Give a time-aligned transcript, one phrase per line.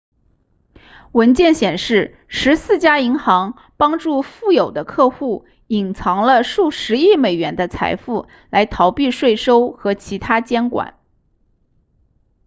[1.11, 10.97] 文件显示十四家银行帮助富有的客户隐藏了数十亿美元的财富来逃避税收和其它监管